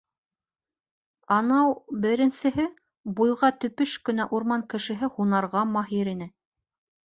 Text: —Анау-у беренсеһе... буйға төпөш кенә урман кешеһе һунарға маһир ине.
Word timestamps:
—Анау-у 1.35 1.75
беренсеһе... 2.07 2.67
буйға 3.21 3.53
төпөш 3.67 3.95
кенә 4.09 4.29
урман 4.39 4.67
кешеһе 4.75 5.15
һунарға 5.19 5.67
маһир 5.79 6.15
ине. 6.19 6.33